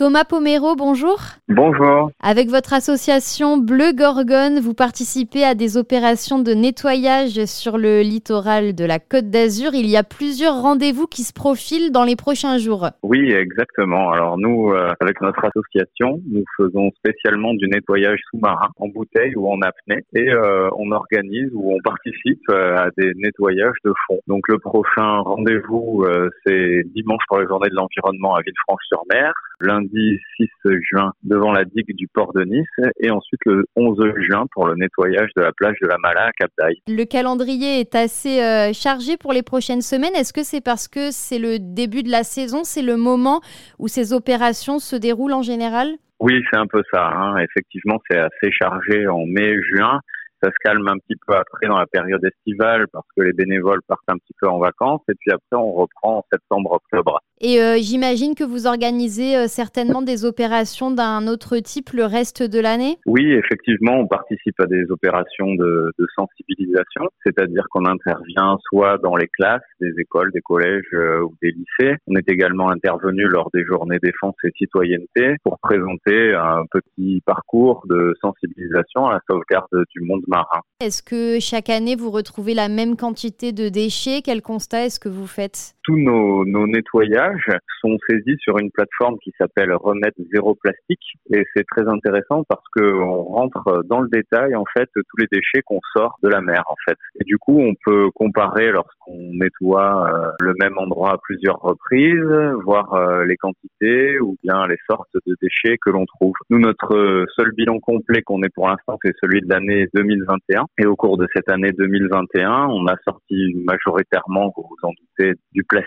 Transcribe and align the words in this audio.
Thomas 0.00 0.24
Pomero, 0.24 0.76
bonjour. 0.76 1.18
Bonjour. 1.50 2.10
Avec 2.22 2.48
votre 2.48 2.72
association 2.72 3.58
Bleu 3.58 3.92
Gorgone, 3.92 4.58
vous 4.58 4.72
participez 4.72 5.44
à 5.44 5.54
des 5.54 5.76
opérations 5.76 6.38
de 6.38 6.52
nettoyage 6.52 7.44
sur 7.44 7.76
le 7.76 8.00
littoral 8.00 8.74
de 8.74 8.86
la 8.86 8.98
Côte 8.98 9.28
d'Azur. 9.28 9.74
Il 9.74 9.86
y 9.90 9.98
a 9.98 10.02
plusieurs 10.02 10.62
rendez-vous 10.62 11.06
qui 11.06 11.20
se 11.20 11.34
profilent 11.34 11.92
dans 11.92 12.04
les 12.04 12.16
prochains 12.16 12.56
jours. 12.56 12.88
Oui, 13.02 13.30
exactement. 13.30 14.10
Alors 14.10 14.38
nous, 14.38 14.70
euh, 14.70 14.88
avec 15.00 15.20
notre 15.20 15.44
association, 15.44 16.18
nous 16.32 16.44
faisons 16.56 16.90
spécialement 16.96 17.52
du 17.52 17.68
nettoyage 17.68 18.20
sous-marin 18.30 18.70
en 18.78 18.88
bouteille 18.88 19.36
ou 19.36 19.52
en 19.52 19.60
apnée 19.60 20.02
et 20.14 20.30
euh, 20.32 20.70
on 20.78 20.92
organise 20.92 21.50
ou 21.52 21.74
on 21.74 21.78
participe 21.84 22.40
euh, 22.48 22.74
à 22.74 22.88
des 22.96 23.12
nettoyages 23.16 23.76
de 23.84 23.92
fond. 24.06 24.18
Donc 24.28 24.48
le 24.48 24.56
prochain 24.56 25.18
rendez-vous, 25.18 26.06
c'est 26.46 26.84
dimanche 26.94 27.22
pour 27.28 27.38
la 27.38 27.46
journée 27.46 27.68
de 27.68 27.74
l'environnement 27.74 28.34
à 28.34 28.40
Villefranche-sur-Mer 28.40 29.34
lundi 29.60 29.89
6 30.36 30.48
juin 30.90 31.12
devant 31.22 31.52
la 31.52 31.64
digue 31.64 31.94
du 31.94 32.08
port 32.08 32.32
de 32.32 32.42
Nice 32.42 32.90
et 33.00 33.10
ensuite 33.10 33.40
le 33.46 33.64
11 33.76 33.98
juin 34.28 34.46
pour 34.52 34.66
le 34.66 34.74
nettoyage 34.76 35.30
de 35.36 35.42
la 35.42 35.52
plage 35.52 35.76
de 35.82 35.86
la 35.86 35.96
Mala 35.98 36.26
à 36.26 36.32
Cap 36.32 36.50
d'Aille. 36.58 36.80
Le 36.88 37.04
calendrier 37.04 37.80
est 37.80 37.94
assez 37.94 38.42
euh, 38.42 38.72
chargé 38.72 39.16
pour 39.16 39.32
les 39.32 39.42
prochaines 39.42 39.82
semaines. 39.82 40.14
Est-ce 40.14 40.32
que 40.32 40.44
c'est 40.44 40.60
parce 40.60 40.88
que 40.88 41.10
c'est 41.10 41.38
le 41.38 41.58
début 41.58 42.02
de 42.02 42.10
la 42.10 42.22
saison, 42.22 42.64
c'est 42.64 42.82
le 42.82 42.96
moment 42.96 43.40
où 43.78 43.88
ces 43.88 44.12
opérations 44.12 44.78
se 44.78 44.96
déroulent 44.96 45.34
en 45.34 45.42
général? 45.42 45.88
Oui, 46.20 46.42
c'est 46.50 46.58
un 46.58 46.66
peu 46.66 46.82
ça. 46.92 47.08
Hein. 47.08 47.38
Effectivement, 47.38 47.98
c'est 48.10 48.18
assez 48.18 48.52
chargé 48.52 49.06
en 49.06 49.24
mai-juin 49.26 50.00
ça 50.42 50.50
se 50.50 50.56
calme 50.64 50.88
un 50.88 50.96
petit 50.98 51.18
peu 51.26 51.34
après 51.34 51.66
dans 51.66 51.78
la 51.78 51.86
période 51.86 52.24
estivale 52.24 52.86
parce 52.92 53.06
que 53.16 53.22
les 53.22 53.32
bénévoles 53.32 53.82
partent 53.86 54.08
un 54.08 54.16
petit 54.16 54.32
peu 54.40 54.48
en 54.48 54.58
vacances 54.58 55.02
et 55.08 55.14
puis 55.18 55.30
après 55.30 55.56
on 55.56 55.72
reprend 55.72 56.18
en 56.18 56.24
septembre-octobre. 56.32 57.20
Et 57.42 57.62
euh, 57.62 57.78
j'imagine 57.80 58.34
que 58.34 58.44
vous 58.44 58.66
organisez 58.66 59.34
euh, 59.34 59.46
certainement 59.48 60.02
des 60.02 60.26
opérations 60.26 60.90
d'un 60.90 61.26
autre 61.26 61.56
type 61.58 61.90
le 61.94 62.04
reste 62.04 62.42
de 62.42 62.60
l'année? 62.60 62.98
Oui, 63.06 63.32
effectivement, 63.32 63.94
on 63.94 64.06
participe 64.06 64.60
à 64.60 64.66
des 64.66 64.90
opérations 64.90 65.54
de, 65.54 65.90
de 65.98 66.06
sensibilisation, 66.14 67.08
c'est-à-dire 67.24 67.66
qu'on 67.70 67.86
intervient 67.86 68.58
soit 68.68 68.98
dans 68.98 69.16
les 69.16 69.28
classes 69.28 69.62
des 69.80 69.92
écoles, 69.98 70.30
des 70.32 70.42
collèges 70.42 70.84
euh, 70.92 71.22
ou 71.22 71.34
des 71.40 71.52
lycées. 71.52 71.96
On 72.08 72.14
est 72.16 72.28
également 72.28 72.68
intervenu 72.68 73.24
lors 73.24 73.48
des 73.54 73.64
journées 73.64 73.98
défense 74.02 74.34
et 74.44 74.50
citoyenneté 74.58 75.36
pour 75.42 75.58
présenter 75.60 76.34
un 76.34 76.64
petit 76.70 77.22
parcours 77.24 77.86
de 77.88 78.14
sensibilisation 78.20 79.06
à 79.06 79.14
la 79.14 79.20
sauvegarde 79.30 79.84
du 79.94 80.02
monde 80.02 80.24
marin. 80.28 80.60
Est-ce 80.80 81.02
que 81.02 81.40
chaque 81.40 81.70
année 81.70 81.96
vous 81.96 82.10
retrouvez 82.10 82.52
la 82.52 82.68
même 82.68 82.96
quantité 82.96 83.52
de 83.52 83.70
déchets? 83.70 84.20
Quel 84.22 84.42
constat 84.42 84.84
est-ce 84.84 85.00
que 85.00 85.08
vous 85.08 85.26
faites? 85.26 85.74
Tous 85.90 85.98
nos, 85.98 86.44
nos 86.44 86.68
nettoyages 86.68 87.50
sont 87.80 87.98
saisis 88.08 88.36
sur 88.38 88.60
une 88.60 88.70
plateforme 88.70 89.18
qui 89.24 89.32
s'appelle 89.36 89.72
Remède 89.72 90.14
Zéro 90.32 90.54
Plastique. 90.54 91.02
Et 91.34 91.44
c'est 91.52 91.66
très 91.66 91.84
intéressant 91.88 92.44
parce 92.48 92.62
qu'on 92.76 93.22
rentre 93.24 93.82
dans 93.88 94.00
le 94.00 94.08
détail, 94.08 94.54
en 94.54 94.64
fait, 94.72 94.88
tous 94.94 95.16
les 95.18 95.26
déchets 95.32 95.62
qu'on 95.64 95.80
sort 95.96 96.16
de 96.22 96.28
la 96.28 96.42
mer, 96.42 96.62
en 96.68 96.76
fait. 96.86 96.96
Et 97.20 97.24
du 97.24 97.38
coup, 97.38 97.58
on 97.58 97.74
peut 97.84 98.08
comparer 98.14 98.70
lorsqu'on 98.70 99.32
nettoie 99.32 100.08
euh, 100.14 100.30
le 100.38 100.54
même 100.60 100.78
endroit 100.78 101.14
à 101.14 101.18
plusieurs 101.18 101.58
reprises, 101.58 102.54
voir 102.64 102.94
euh, 102.94 103.24
les 103.24 103.36
quantités 103.36 104.20
ou 104.20 104.36
bien 104.44 104.68
les 104.68 104.78
sortes 104.88 105.16
de 105.26 105.34
déchets 105.42 105.76
que 105.84 105.90
l'on 105.90 106.06
trouve. 106.06 106.34
Nous, 106.50 106.60
notre 106.60 107.26
seul 107.34 107.50
bilan 107.56 107.80
complet 107.80 108.22
qu'on 108.22 108.44
ait 108.44 108.50
pour 108.54 108.68
l'instant, 108.68 108.96
c'est 109.04 109.14
celui 109.20 109.40
de 109.40 109.48
l'année 109.48 109.88
2021. 109.94 110.66
Et 110.78 110.86
au 110.86 110.94
cours 110.94 111.18
de 111.18 111.26
cette 111.34 111.50
année 111.50 111.72
2021, 111.72 112.68
on 112.68 112.86
a 112.86 112.94
sorti 113.04 113.56
majoritairement, 113.64 114.52
vous 114.56 114.66
vous 114.68 114.88
en 114.88 114.90
doutez, 114.90 115.34
du 115.52 115.64
plastique 115.64 115.79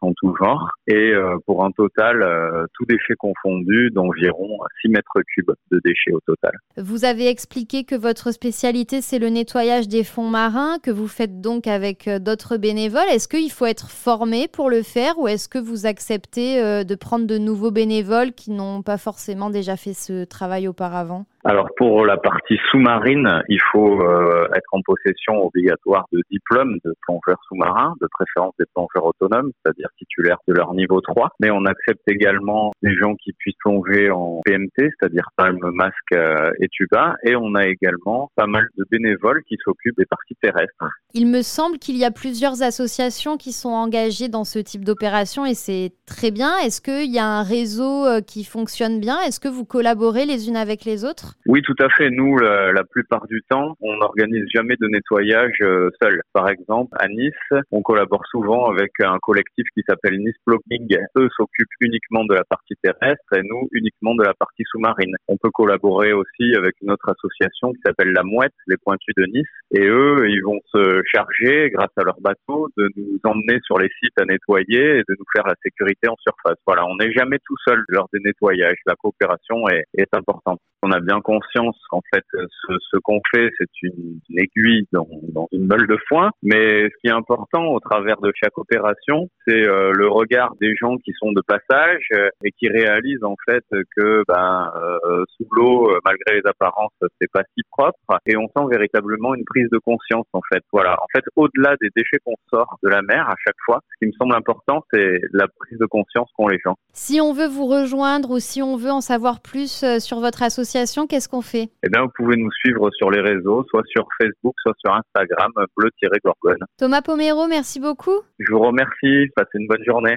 en 0.00 0.12
tout 0.14 0.34
genre 0.36 0.68
et 0.86 0.94
euh, 0.94 1.36
pour 1.46 1.64
un 1.64 1.70
total, 1.70 2.22
euh, 2.22 2.66
tout 2.74 2.84
déchet 2.86 3.14
confondu, 3.18 3.90
d'environ 3.90 4.58
6 4.82 4.88
mètres 4.88 5.20
cubes 5.34 5.52
de 5.70 5.80
déchets 5.84 6.12
au 6.12 6.20
total. 6.26 6.52
Vous 6.76 7.04
avez 7.04 7.28
expliqué 7.28 7.84
que 7.84 7.94
votre 7.94 8.32
spécialité, 8.32 9.00
c'est 9.00 9.18
le 9.18 9.28
nettoyage 9.28 9.88
des 9.88 10.04
fonds 10.04 10.28
marins, 10.28 10.78
que 10.82 10.90
vous 10.90 11.08
faites 11.08 11.40
donc 11.40 11.66
avec 11.66 12.08
euh, 12.08 12.18
d'autres 12.18 12.56
bénévoles. 12.56 13.08
Est-ce 13.10 13.28
qu'il 13.28 13.50
faut 13.50 13.66
être 13.66 13.90
formé 13.90 14.48
pour 14.48 14.70
le 14.70 14.82
faire 14.82 15.18
ou 15.18 15.28
est-ce 15.28 15.48
que 15.48 15.58
vous 15.58 15.86
acceptez 15.86 16.84
de 16.84 16.94
prendre 16.94 17.26
de 17.26 17.38
nouveaux 17.38 17.70
bénévoles 17.70 18.32
qui 18.32 18.50
n'ont 18.50 18.82
pas 18.82 18.98
forcément 18.98 19.50
déjà 19.50 19.76
fait 19.76 19.94
ce 19.94 20.24
travail 20.24 20.68
auparavant? 20.68 21.26
Alors 21.44 21.70
pour 21.76 22.06
la 22.06 22.16
partie 22.16 22.56
sous-marine, 22.70 23.42
il 23.48 23.60
faut 23.72 24.00
euh, 24.00 24.46
être 24.54 24.68
en 24.72 24.80
possession 24.82 25.44
obligatoire 25.44 26.06
de 26.12 26.22
diplômes 26.30 26.78
de 26.84 26.94
plongeurs 27.02 27.40
sous-marins, 27.48 27.94
de 28.00 28.06
préférence 28.12 28.54
des 28.60 28.64
plongeurs 28.72 29.06
autonomes, 29.06 29.50
c'est-à-dire 29.56 29.88
titulaires 29.98 30.38
de 30.46 30.54
leur 30.54 30.72
niveau 30.74 31.00
3. 31.00 31.30
Mais 31.40 31.50
on 31.50 31.64
accepte 31.64 32.02
également 32.06 32.70
des 32.82 32.94
gens 32.94 33.14
qui 33.16 33.32
puissent 33.32 33.56
plonger 33.58 34.10
en 34.10 34.40
PMT, 34.44 34.70
c'est-à-dire 34.76 35.28
palme, 35.36 35.58
masque 35.72 35.96
euh, 36.12 36.52
et 36.60 36.68
tuba. 36.68 37.16
Et 37.24 37.34
on 37.34 37.56
a 37.56 37.66
également 37.66 38.30
pas 38.36 38.46
mal 38.46 38.68
de 38.78 38.84
bénévoles 38.90 39.42
qui 39.48 39.56
s'occupent 39.64 39.98
des 39.98 40.06
parties 40.06 40.36
terrestres. 40.40 40.84
Il 41.14 41.26
me 41.26 41.42
semble 41.42 41.78
qu'il 41.78 41.98
y 41.98 42.06
a 42.06 42.10
plusieurs 42.10 42.62
associations 42.62 43.36
qui 43.36 43.52
sont 43.52 43.68
engagées 43.68 44.28
dans 44.28 44.44
ce 44.44 44.58
type 44.58 44.82
d'opération 44.82 45.44
et 45.44 45.52
c'est 45.52 45.92
très 46.06 46.30
bien. 46.30 46.56
Est-ce 46.64 46.80
qu'il 46.80 47.12
y 47.12 47.18
a 47.18 47.26
un 47.26 47.42
réseau 47.42 48.06
euh, 48.06 48.22
qui 48.22 48.44
fonctionne 48.44 48.98
bien? 48.98 49.20
Est-ce 49.20 49.38
que 49.38 49.48
vous 49.48 49.66
collaborez 49.66 50.24
les 50.24 50.48
unes 50.48 50.56
avec 50.56 50.86
les 50.86 51.04
autres? 51.04 51.34
Oui, 51.44 51.60
tout 51.60 51.76
à 51.80 51.90
fait. 51.90 52.08
Nous, 52.08 52.38
la, 52.38 52.82
plupart 52.90 53.26
du 53.26 53.42
temps, 53.50 53.76
on 53.82 53.98
n'organise 53.98 54.46
jamais 54.54 54.74
de 54.80 54.88
nettoyage 54.88 55.56
euh, 55.60 55.90
seul. 56.02 56.22
Par 56.32 56.48
exemple, 56.48 56.96
à 56.98 57.08
Nice, 57.08 57.62
on 57.72 57.82
collabore 57.82 58.26
souvent 58.30 58.70
avec 58.70 58.92
un 59.00 59.18
collectif 59.20 59.66
qui 59.74 59.82
s'appelle 59.86 60.18
Nice 60.18 60.36
Blocking. 60.46 60.96
Eux 61.18 61.28
s'occupent 61.36 61.68
uniquement 61.80 62.24
de 62.24 62.34
la 62.34 62.44
partie 62.44 62.74
terrestre 62.82 63.36
et 63.36 63.42
nous 63.42 63.68
uniquement 63.72 64.14
de 64.14 64.22
la 64.22 64.32
partie 64.32 64.64
sous-marine. 64.70 65.14
On 65.28 65.36
peut 65.36 65.50
collaborer 65.50 66.14
aussi 66.14 66.54
avec 66.56 66.74
une 66.80 66.90
autre 66.90 67.10
association 67.10 67.72
qui 67.74 67.80
s'appelle 67.84 68.12
La 68.12 68.22
Mouette, 68.22 68.54
les 68.66 68.76
Pointus 68.78 69.14
de 69.18 69.24
Nice. 69.26 69.46
Et 69.72 69.86
eux, 69.86 70.26
ils 70.30 70.42
vont 70.42 70.58
se 70.72 71.01
charger, 71.04 71.70
grâce 71.70 71.90
à 71.96 72.02
leur 72.04 72.20
bateau, 72.20 72.68
de 72.76 72.88
nous 72.96 73.18
emmener 73.24 73.58
sur 73.64 73.78
les 73.78 73.88
sites 74.00 74.18
à 74.20 74.24
nettoyer 74.24 74.98
et 74.98 75.02
de 75.08 75.16
nous 75.18 75.24
faire 75.34 75.46
la 75.46 75.54
sécurité 75.62 76.08
en 76.08 76.16
surface. 76.16 76.58
Voilà, 76.66 76.86
on 76.86 76.96
n'est 76.96 77.12
jamais 77.12 77.38
tout 77.44 77.56
seul 77.66 77.82
lors 77.88 78.08
des 78.12 78.20
nettoyages. 78.20 78.78
La 78.86 78.94
coopération 78.94 79.68
est, 79.68 79.84
est 79.96 80.14
importante. 80.14 80.60
On 80.84 80.90
a 80.90 80.98
bien 80.98 81.20
conscience 81.20 81.78
qu'en 81.90 82.00
fait, 82.12 82.24
ce, 82.32 82.72
ce 82.90 82.96
qu'on 83.04 83.20
fait, 83.32 83.50
c'est 83.56 83.70
une, 83.82 84.18
aiguille 84.36 84.88
dans, 84.92 85.06
dans, 85.32 85.46
une 85.52 85.66
meule 85.66 85.86
de 85.86 85.96
foin. 86.08 86.30
Mais 86.42 86.88
ce 86.88 86.94
qui 87.00 87.06
est 87.06 87.16
important 87.16 87.66
au 87.66 87.78
travers 87.78 88.20
de 88.20 88.32
chaque 88.34 88.58
opération, 88.58 89.28
c'est 89.46 89.64
euh, 89.64 89.92
le 89.92 90.08
regard 90.08 90.54
des 90.60 90.74
gens 90.74 90.96
qui 90.98 91.12
sont 91.12 91.30
de 91.30 91.40
passage 91.46 92.02
euh, 92.14 92.30
et 92.44 92.50
qui 92.50 92.68
réalisent 92.68 93.22
en 93.22 93.36
fait 93.48 93.64
que 93.96 94.24
ben, 94.26 94.72
euh, 94.74 95.24
sous 95.36 95.46
l'eau, 95.52 95.88
malgré 96.04 96.40
les 96.40 96.46
apparences, 96.46 96.92
c'est 97.20 97.30
pas 97.30 97.42
si 97.56 97.62
propre. 97.70 97.98
Et 98.26 98.36
on 98.36 98.48
sent 98.48 98.66
véritablement 98.68 99.34
une 99.34 99.44
prise 99.44 99.68
de 99.70 99.78
conscience 99.78 100.26
en 100.32 100.40
fait. 100.52 100.62
Voilà. 100.72 100.91
En 101.00 101.06
fait, 101.14 101.24
au-delà 101.36 101.76
des 101.80 101.88
déchets 101.94 102.18
qu'on 102.24 102.34
sort 102.50 102.78
de 102.82 102.88
la 102.88 103.02
mer 103.02 103.28
à 103.28 103.34
chaque 103.44 103.56
fois, 103.64 103.80
ce 103.92 103.98
qui 103.98 104.06
me 104.06 104.12
semble 104.18 104.34
important, 104.34 104.84
c'est 104.92 105.20
la 105.32 105.46
prise 105.48 105.78
de 105.78 105.86
conscience 105.86 106.28
qu'ont 106.36 106.48
les 106.48 106.58
gens. 106.64 106.76
Si 106.92 107.20
on 107.20 107.32
veut 107.32 107.46
vous 107.46 107.66
rejoindre 107.66 108.30
ou 108.30 108.38
si 108.38 108.62
on 108.62 108.76
veut 108.76 108.90
en 108.90 109.00
savoir 109.00 109.40
plus 109.40 109.84
sur 109.98 110.20
votre 110.20 110.42
association, 110.42 111.06
qu'est-ce 111.06 111.28
qu'on 111.28 111.42
fait? 111.42 111.68
Eh 111.84 111.88
bien, 111.88 112.02
vous 112.02 112.12
pouvez 112.16 112.36
nous 112.36 112.50
suivre 112.52 112.90
sur 112.92 113.10
les 113.10 113.20
réseaux, 113.20 113.64
soit 113.70 113.82
sur 113.86 114.06
Facebook, 114.20 114.54
soit 114.62 114.74
sur 114.78 114.94
Instagram, 114.94 115.52
bleu-gorgone. 115.76 116.58
Thomas 116.78 117.02
Pomero, 117.02 117.46
merci 117.46 117.80
beaucoup. 117.80 118.20
Je 118.38 118.52
vous 118.52 118.60
remercie. 118.60 119.28
Passez 119.36 119.58
une 119.58 119.68
bonne 119.68 119.84
journée. 119.84 120.16